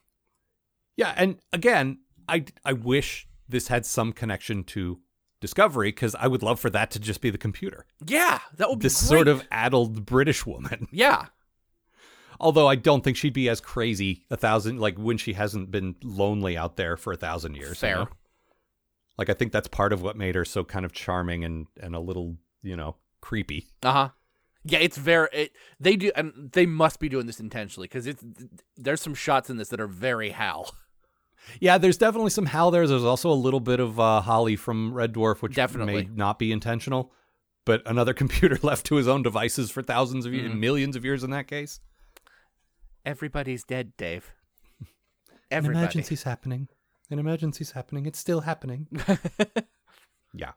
[0.96, 5.00] Yeah, and again, I I wish this had some connection to
[5.40, 7.86] Discovery because I would love for that to just be the computer.
[8.06, 10.86] yeah that would be This sort of addled British woman.
[10.92, 11.26] yeah
[12.38, 15.94] Although I don't think she'd be as crazy a thousand like when she hasn't been
[16.02, 17.70] lonely out there for a thousand years.
[17.70, 17.96] you Fair.
[17.96, 18.08] know?
[19.18, 21.94] Like I think that's part of what made her so kind of charming and and
[21.94, 23.68] a little, you know, creepy.
[23.82, 24.10] uh-huh
[24.62, 28.22] yeah it's very it, they do and they must be doing this intentionally because it's
[28.76, 30.74] there's some shots in this that are very hal
[31.60, 32.86] Yeah, there's definitely some Hal there.
[32.86, 36.04] There's also a little bit of uh, Holly from Red Dwarf, which Definitely.
[36.04, 37.12] may not be intentional.
[37.64, 40.58] But another computer left to his own devices for thousands of years, Mhm.
[40.58, 41.80] millions of years in that case.
[43.04, 44.32] everybody's dead dave
[45.50, 46.68] An emergency's happening.
[47.10, 48.06] An emergency's happening.
[48.06, 48.86] It's still happening.
[50.34, 50.52] yeah.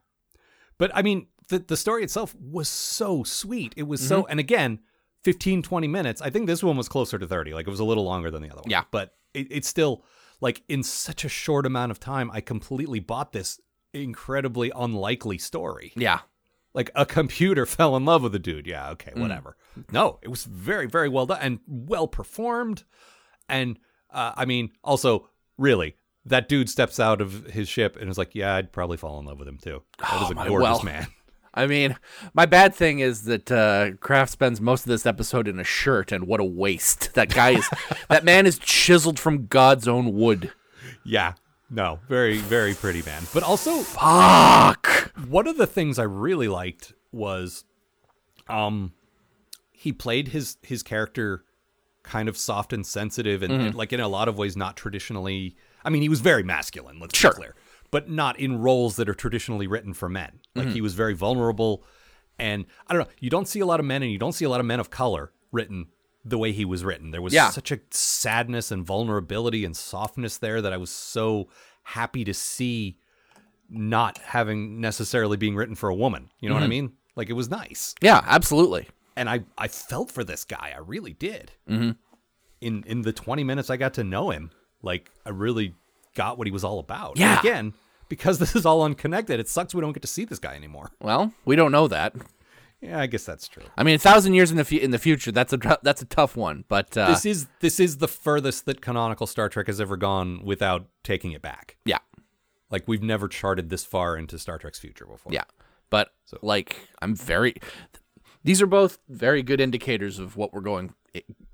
[0.78, 3.74] But I mean, the the story itself was so sweet.
[3.78, 4.08] It was Mm-hmm.
[4.10, 4.80] so and again,
[5.24, 6.22] 15 20 minutes.
[6.22, 7.54] I think this one was closer to 30.
[7.54, 8.70] Like it was a little longer than the other one.
[8.70, 8.84] Yeah.
[8.92, 10.04] But it, it's still
[10.44, 13.60] like in such a short amount of time, I completely bought this
[13.94, 15.94] incredibly unlikely story.
[15.96, 16.20] yeah
[16.74, 18.68] Like a computer fell in love with a dude.
[18.68, 19.22] Yeah, okay, Mm.
[19.22, 19.56] whatever.
[19.92, 22.84] No, it was very, very well done and well performed.
[23.48, 23.78] And
[24.12, 28.34] uh, I mean, also, really, that dude steps out of his ship and is like,
[28.36, 30.84] "Yeah, I'd probably fall in love with him too." That was Oh, a gorgeous well.
[30.84, 31.08] man.
[31.54, 31.96] I mean,
[32.34, 36.12] my bad thing is that uh, Craft spends most of this episode in a shirt,
[36.12, 37.14] and what a waste!
[37.14, 37.70] That guy is,
[38.10, 40.52] that man is chiseled from God's own wood.
[41.06, 41.34] Yeah,
[41.70, 43.24] no, very, very pretty man.
[43.34, 45.12] But also, Fuck.
[45.28, 47.66] one of the things I really liked was
[48.48, 48.94] Um,
[49.72, 51.44] he played his his character
[52.04, 55.56] kind of soft and sensitive, and, and, like in a lot of ways not traditionally.
[55.86, 57.00] I mean, he was very masculine.
[57.00, 57.32] Let's Sure.
[57.32, 57.56] be clear,
[57.92, 60.40] but not in roles that are traditionally written for men.
[60.56, 60.74] Like Mm-hmm.
[60.76, 61.84] he was very vulnerable,
[62.38, 63.14] and I don't know.
[63.20, 64.80] You don't see a lot of men, and you don't see a lot of men
[64.80, 65.88] of color written
[66.26, 67.12] the way he was written.
[67.12, 67.50] There was Yeah.
[67.50, 71.50] such a sadness and vulnerability and softness there that I was so
[71.84, 72.98] happy to see
[73.70, 76.30] not having necessarily being written for a woman.
[76.40, 76.94] You know what I mean?
[77.16, 78.88] Like it was nice, Yeah, absolutely.
[79.16, 80.72] and I I felt for this guy.
[80.76, 81.52] I really did.
[81.70, 81.92] Mm-hmm.
[82.62, 85.76] In in the twenty minutes I got to know him, like I really
[86.16, 87.12] got what he was all about.
[87.12, 87.40] And Yeah.
[87.40, 87.74] again,
[88.14, 90.92] because this is all unconnected, it sucks we don't get to see this guy anymore.
[91.02, 92.14] Well, we don't know that.
[92.80, 93.64] Yeah, I guess that's true.
[93.76, 96.06] I mean, a thousand years in the fu- in the future, that's a that's a
[96.06, 96.64] tough one.
[96.68, 100.44] But uh, this is this is the furthest that canonical Star Trek has ever gone
[100.44, 101.78] without taking it back.
[101.86, 102.00] yeah,
[102.70, 105.32] Like we've never charted this far into Star Trek's future before.
[105.34, 105.46] yeah.
[105.90, 107.56] But like, I'm very.
[108.44, 110.94] These are both very good indicators of what we're going,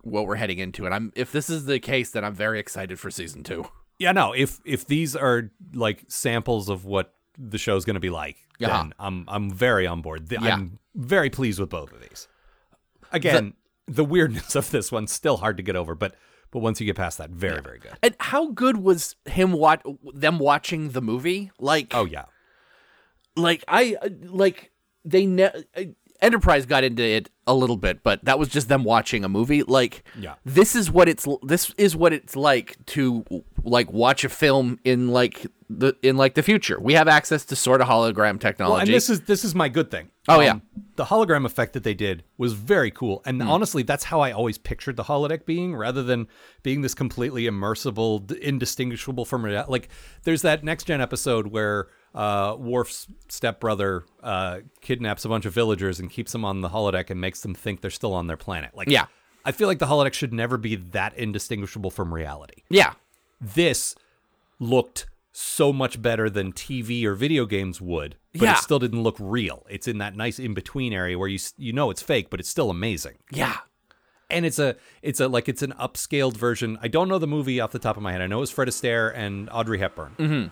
[0.01, 1.13] what we're heading into, and I'm.
[1.15, 3.69] If this is the case, then I'm very excited for season two.
[3.99, 4.31] Yeah, no.
[4.33, 8.69] If if these are like samples of what the show's going to be like, Yeah.
[8.69, 10.29] then I'm I'm very on board.
[10.29, 10.53] The- Yeah.
[10.55, 12.27] I'm very pleased with both of these.
[13.11, 13.53] Again,
[13.87, 16.15] the, weirdness of this one's still hard to get over, but
[16.51, 17.91] but once you get past that, very very good.
[18.01, 19.81] And how good was him watch
[20.13, 21.51] them watching the movie?
[21.59, 22.25] Like, Oh yeah,
[23.35, 24.71] like I like
[25.05, 25.63] they ne-
[26.21, 29.63] Enterprise got into it a little bit, but that was just them watching a movie.
[29.63, 30.35] Like, Yeah.
[30.45, 33.23] this is what it's this is what it's like to
[33.63, 36.79] like watch a film in like the in like the future.
[36.79, 38.71] We have access to sort of hologram technology.
[38.73, 40.09] well, and this is this is my good thing.
[40.27, 40.53] Oh, yeah.
[40.53, 40.59] Hmm.
[40.95, 44.59] the hologram effect that they did was very cool, and honestly, that's how I always
[44.59, 46.27] pictured the holodeck being, rather than
[46.61, 49.71] being this completely immersible, indistinguishable from reality.
[49.71, 49.89] Like,
[50.23, 55.99] there's that next gen episode where uh, Worf's stepbrother uh, kidnaps a bunch of villagers
[55.99, 58.71] and keeps them on the holodeck and makes them think they're still on their planet.
[58.75, 59.05] Like, Yeah.
[59.45, 62.93] I feel like the holodeck should never be that indistinguishable from reality yeah,
[63.39, 63.95] this
[64.59, 68.51] looked so much better than TV or video games would, but Yeah.
[68.53, 69.65] it still didn't look real.
[69.69, 72.49] It's in that nice in between area where you you know it's fake, but it's
[72.49, 73.15] still amazing.
[73.31, 73.57] yeah,
[74.29, 76.77] And it's a it's a like it's an upscaled version.
[76.81, 78.21] I don't know the movie off the top of my head.
[78.21, 80.15] I know it was Fred Astaire and Audrey Hepburn.
[80.19, 80.47] Mm-hmm.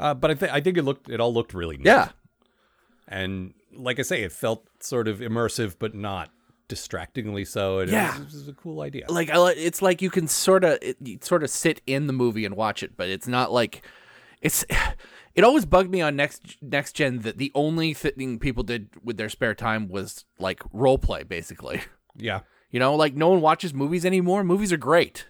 [0.00, 1.86] Uh, but I think I think it looked it all looked really neat.
[1.86, 2.08] yeah,
[3.06, 6.30] And like I say, it felt sort of immersive, but not
[6.68, 7.78] distractingly so.
[7.78, 8.16] It, Yeah.
[8.16, 9.06] it was, it was a cool idea.
[9.08, 10.78] like I, it's like you can sort of
[11.22, 13.82] sort of sit in the movie and watch it, but it's not like
[14.40, 14.64] it's.
[15.34, 19.18] It always bugged me on next next gen that the only thing people did with
[19.18, 21.82] their spare time was like role play, basically.
[22.16, 22.40] yeah.
[22.72, 24.42] You know, like no one watches movies anymore.
[24.42, 25.26] Movies are great.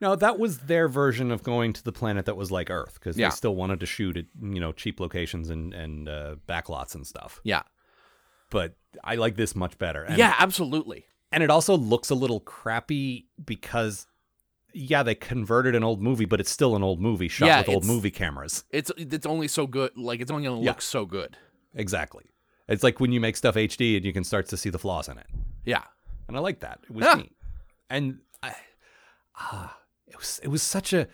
[0.00, 3.16] No, that was their version of going to the planet that was like Earth because
[3.18, 3.28] Yeah.
[3.30, 7.06] they still wanted to shoot at you know cheap locations and and uh, backlots and
[7.06, 7.40] stuff.
[7.44, 7.62] Yeah.
[8.50, 10.02] But I like this much better.
[10.04, 11.04] And, yeah, absolutely.
[11.32, 14.06] and it also looks a little crappy because
[14.72, 17.68] yeah, they converted an old movie, but it's still an old movie shot Yeah, with
[17.70, 18.64] old movie cameras.
[18.70, 19.96] It's it's only so good.
[19.96, 20.70] Like it's only gonna Yeah.
[20.70, 21.36] look so good.
[21.74, 22.24] Exactly.
[22.68, 25.08] It's like when you make stuff HD and you can start to see the flaws
[25.08, 25.26] in it.
[25.64, 25.82] Yeah.
[26.28, 26.80] and I like that.
[26.84, 27.14] It was Yeah.
[27.14, 27.32] neat,
[27.88, 28.54] and I,
[29.34, 29.76] ah,
[30.10, 31.06] it was it was such a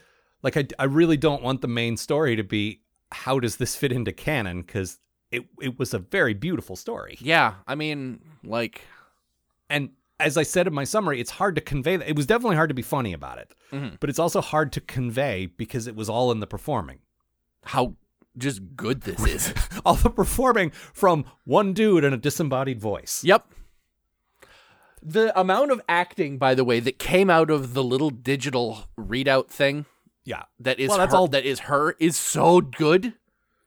[0.43, 2.81] like I I really don't want the main story to be
[3.13, 4.99] how does this fit into canon because
[5.31, 7.55] it it was a very beautiful story, Yeah.
[7.67, 8.83] I mean, like,
[9.69, 12.09] and as I said in my summary, it's hard to convey that.
[12.09, 13.99] It was definitely hard to be funny about it, Mhm.
[14.01, 17.01] but it's also hard to convey because it was all in the performing.
[17.67, 17.95] how
[18.37, 19.55] just good this is.
[19.87, 23.23] All the performing from one dude and a disembodied voice.
[23.25, 23.47] Yep.
[25.07, 29.49] The amount of acting, by the way, that came out of the little digital readout
[29.49, 29.85] thing
[30.25, 30.45] Yeah.
[30.61, 33.13] that is Well, that's her, all- that is her is so good.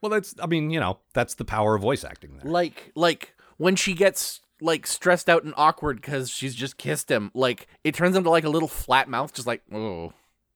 [0.01, 2.51] Well, that's I mean you know that's the power of voice acting there.
[2.51, 7.29] Like like when she gets like stressed out and awkward because she's just kissed him,
[7.33, 10.13] like it turns into like a little flat mouth, just like oh.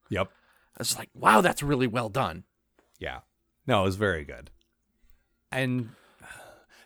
[0.09, 0.27] Yep.
[0.29, 2.43] I was just like, wow, that's really well done.
[2.99, 3.19] Yeah.
[3.67, 4.49] No, it was very good.
[5.51, 5.89] And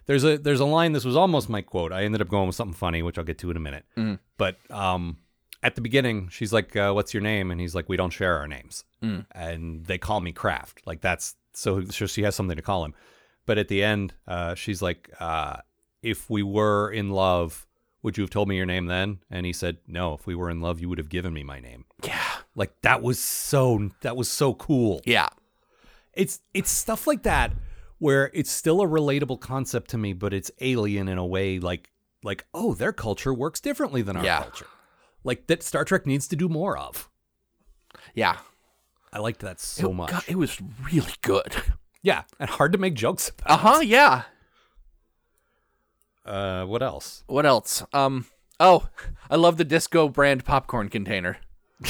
[0.05, 0.93] there's a there's a line.
[0.93, 1.91] This was almost my quote.
[1.91, 3.85] I ended up going with something funny, which I'll get to in a minute.
[3.97, 4.19] Mm.
[4.37, 5.17] But um,
[5.63, 8.37] at the beginning, she's like, uh, "What's your name?" And he's like, "We don't share
[8.37, 9.25] our names." Mm.
[9.31, 10.81] And they call me Craft.
[10.85, 11.83] Like that's so.
[11.85, 12.93] So she has something to call him.
[13.45, 15.57] But at the end, uh, she's like, uh,
[16.01, 17.65] "If we were in love,
[18.03, 20.13] would you have told me your name then?" And he said, "No.
[20.13, 22.21] If we were in love, you would have given me my name." Yeah.
[22.55, 25.27] Like that was so that was so cool Yeah.
[26.13, 27.51] it's it's stuff like that
[27.99, 31.89] where it's still a relatable concept to me but it's alien in a way like
[32.23, 34.41] like oh their culture works differently than our Yeah.
[34.41, 34.67] culture
[35.23, 37.09] like that star trek needs to do more of
[38.13, 38.37] Yeah.
[39.13, 40.59] i liked that so It- much God, it was
[40.91, 41.55] really good.
[42.01, 43.79] yeah and hard to make jokes about Uh huh.
[43.81, 44.23] Yeah.
[46.25, 47.23] Uh, what else?
[47.27, 47.83] What else?
[47.93, 48.25] Um.
[48.59, 48.87] Oh,
[49.29, 51.37] I love the disco brand popcorn container.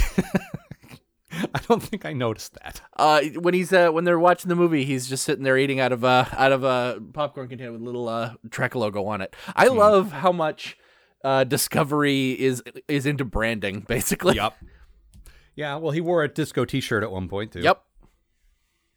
[1.56, 2.82] I don't think I noticed that.
[2.96, 5.92] Uh, when he's uh, when they're watching the movie, he's just sitting there eating out
[5.92, 9.36] of a out of a popcorn container with a little uh Trek logo on it.
[9.56, 10.78] I love how much
[11.24, 14.36] uh Discovery is is into branding, basically.
[14.36, 14.56] Yep.
[15.56, 17.62] Yeah, well, he wore a disco T-shirt at one point too.
[17.62, 17.82] Yep.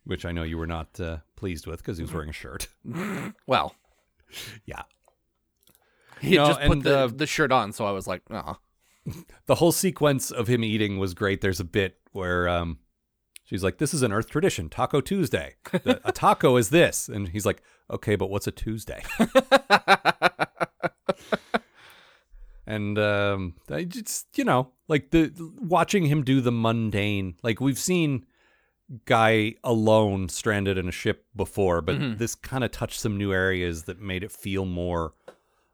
[0.04, 2.68] Which I know you were not uh, pleased with because he was wearing a shirt.
[3.46, 3.74] Well,
[4.64, 4.82] yeah.
[6.20, 8.56] he No, just put and, the, uh, the shirt on, so I was like, oh.
[9.46, 11.40] The whole sequence of him eating was great.
[11.40, 12.78] There's a bit where um,
[13.44, 15.54] she's like, "This is an Earth tradition, Taco Tuesday.
[15.72, 19.02] The- a taco is this," and he's like, "Okay, but what's a Tuesday?"
[22.66, 27.78] and um, I just you know like the watching him do the mundane like we've
[27.78, 28.26] seen
[29.04, 33.82] guy alone stranded in a ship before but this kind of touched some new areas
[33.84, 35.12] that made it feel more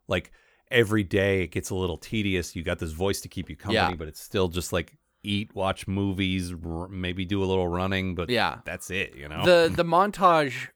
[0.08, 0.32] like
[0.70, 3.76] every day it gets a little tedious you got this voice to keep you company
[3.76, 3.94] Yeah.
[3.94, 8.28] but it's still just like eat watch movies r- maybe do a little running but
[8.30, 8.58] Yeah.
[8.64, 10.68] that's it you know the the montage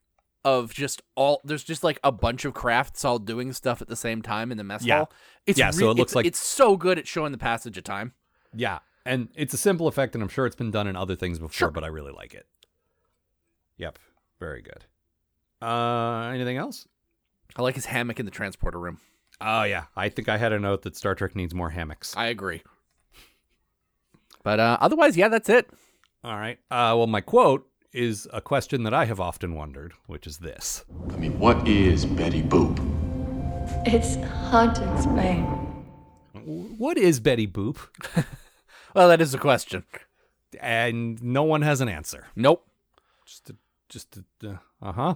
[0.44, 3.96] of just all there's just like a bunch of crafts all doing stuff at the
[3.96, 4.98] same time in the mess Yeah.
[4.98, 5.12] hall.
[5.46, 7.84] It's Yeah, so it looks it's- like- it's so good at showing the passage of
[7.84, 8.14] time.
[8.54, 11.38] Yeah, and it's a simple effect, and I'm sure it's been done in other things
[11.38, 11.70] before, Sure.
[11.70, 12.46] but I really like it.
[13.78, 13.98] Yep,
[14.40, 14.84] very good.
[15.60, 16.86] Uh, anything else?
[17.56, 19.00] I like his hammock in the transporter room.
[19.40, 22.16] Oh yeah, I think I had a note that Star Trek needs more hammocks.
[22.16, 22.62] I agree.
[24.48, 25.68] But uh, otherwise, yeah, that's it.
[26.24, 26.58] All right.
[26.70, 30.86] Uh, well, my quote is a question that I have often wondered, which is this:
[31.12, 32.78] I mean, what is Betty Boop?
[33.84, 34.16] It's
[34.50, 35.42] hard to explain.
[36.78, 37.76] What is Betty Boop?
[38.94, 39.84] Well, that is a question.
[40.58, 42.28] And no one has an answer.
[42.34, 42.66] Nope.
[43.26, 43.56] Just, a,
[43.90, 45.14] just, uh huh.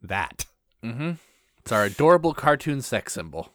[0.00, 0.46] That.
[0.84, 1.18] Mhm.
[1.58, 3.50] It's our adorable cartoon sex symbol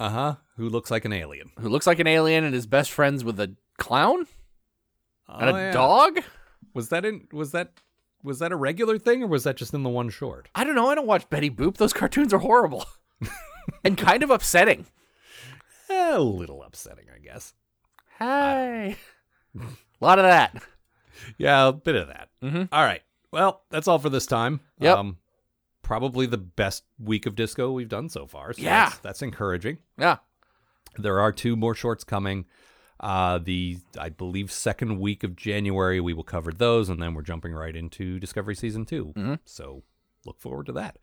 [0.00, 0.34] Uh huh.
[0.56, 1.52] Who looks like an alien?
[1.60, 4.26] who looks like an alien and is best friends with a clown
[5.28, 5.70] and Oh, a yeah.
[5.72, 6.20] dog.
[6.74, 7.26] Was that in?
[7.32, 7.72] Was that?
[8.22, 10.48] Was that a regular thing, or was that just in the one short?
[10.54, 10.88] I don't know.
[10.88, 11.76] I don't watch Betty Boop.
[11.76, 12.84] Those cartoons are horrible
[13.84, 14.86] and kind of upsetting.
[15.88, 17.54] A little upsetting, I guess.
[18.18, 18.96] Hey,
[19.58, 19.62] a
[20.00, 20.60] lot of that.
[21.38, 22.30] Yeah, a bit of that.
[22.42, 22.68] Mhm.
[22.72, 23.02] All right.
[23.30, 24.60] Well, that's all for this time.
[24.80, 24.96] Yep.
[24.98, 25.16] Um,
[25.82, 28.52] probably the best week of disco we've done so far.
[28.54, 28.86] So Yeah.
[28.88, 29.78] That's, that's encouraging.
[29.98, 30.16] Yeah.
[30.98, 32.46] There are two more shorts coming.
[32.98, 37.22] Uh, the I believe second week of January we will cover those, and then we're
[37.22, 39.34] jumping right into Discovery season 2 Mm-hmm.
[39.44, 39.82] So
[40.24, 40.98] look forward to that.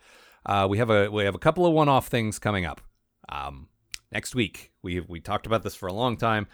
[0.45, 2.81] Uh, we have a we have a couple of one off things coming up.
[3.29, 3.67] Um,
[4.11, 6.47] next week we we talked about this for a long time.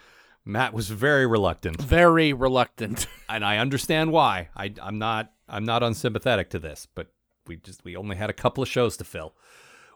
[0.44, 3.06] Matt was very reluctant Very reluctant.
[3.28, 4.48] and I understand why.
[4.56, 7.08] I, I'm not I'm not unsympathetic to this, but
[7.46, 9.34] we just we only had a couple of shows to fill.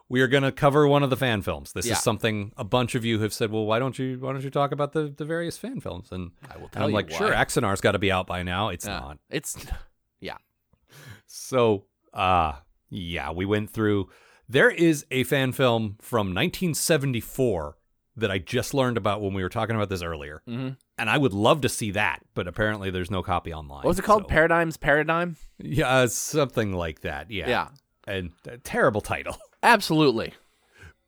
[0.07, 1.73] We are going to cover one of the fan films.
[1.73, 1.93] This Yeah.
[1.93, 3.51] is something a bunch of you have said.
[3.51, 6.09] Well, why don't you why don't you talk about the, the various fan films?
[6.11, 7.43] And I will tell I'm you like, sure, why.
[7.43, 8.69] Axanar's got to be out by now.
[8.69, 9.17] It's not.
[9.29, 9.57] It's
[10.19, 10.37] yeah.
[11.25, 12.53] So, uh
[12.89, 14.09] yeah, we went through.
[14.47, 17.77] There is a fan film from 1974
[18.17, 20.69] that I just learned about when we were talking about this earlier, Mm-hmm.
[20.99, 23.77] and I would love to see that, but apparently there's no copy online.
[23.79, 24.23] What was it called?
[24.23, 25.35] so- Paradigms Paradigm.
[25.57, 27.31] Yeah, something like that.
[27.31, 27.49] Yeah.
[27.49, 27.67] Yeah.
[28.07, 29.35] And a terrible title.
[29.65, 30.33] Absolutely.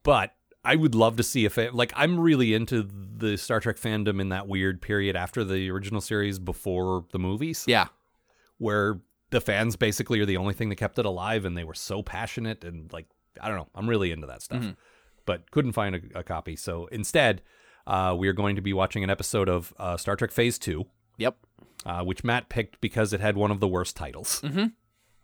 [0.04, 0.34] But
[0.66, 4.20] I would love to see if it, like, I'm really into the Star Trek fandom
[4.20, 7.88] in that weird period after the original series before the movies, Yeah.
[8.58, 11.74] where the fans basically are the only thing that kept it alive and they were
[11.74, 13.06] so passionate and, like,
[13.40, 13.68] I don't know.
[13.76, 14.66] I'm really into that stuff.
[15.26, 16.56] But couldn't find a, a copy.
[16.56, 17.42] So instead,
[17.86, 20.86] uh, we are going to be watching an episode of uh, Star Trek Phase 2.
[21.20, 21.36] Yep.
[21.86, 24.42] uh, which Matt picked because it had one of the worst titles.
[24.42, 24.66] Mm-hmm.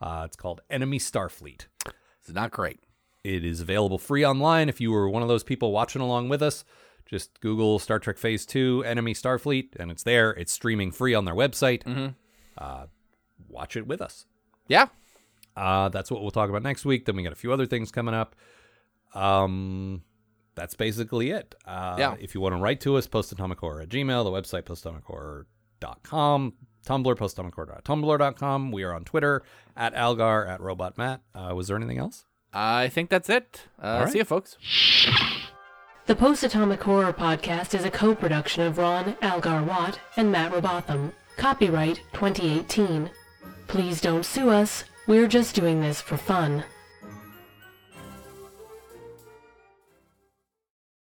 [0.02, 1.68] Uh, it's called Enemy Starfleet.
[2.20, 2.80] It's not great.
[3.24, 6.42] It is available free online if you were one of those people watching along with
[6.42, 6.66] us.
[7.06, 10.32] Just Google Star Trek Phase 2 Enemy Starfleet, and it's there.
[10.32, 11.84] It's streaming free on their website.
[11.84, 12.08] Mm-hmm.
[12.58, 12.86] Uh,
[13.48, 14.26] watch it with us.
[14.68, 14.88] Yeah.
[15.56, 17.06] Uh, that's what we'll talk about next week.
[17.06, 18.36] Then we got a few other things coming up.
[19.14, 20.02] Um,
[20.56, 21.56] that's basically it.
[21.66, 22.16] Uh, Yeah.
[22.20, 26.54] If you want to write to us, postatomichorror at gmail, the website postatomichorror.com,
[26.86, 28.72] Tumblr, postatomichorror.tumblr.com.
[28.72, 29.44] We are on Twitter
[29.78, 31.20] at Algar, at RobotMatt.
[31.36, 32.26] Uh, was there anything else?
[32.54, 33.64] I think that's it.
[33.82, 34.12] Uh, right.
[34.12, 34.58] See you, folks.
[36.06, 40.52] The Post Atomic Horror Podcast is a co production of Ron Algar Watt and Matt
[40.52, 41.14] Robotham.
[41.38, 43.10] Copyright 2018.
[43.68, 44.84] Please don't sue us.
[45.08, 46.64] We're just doing this for fun.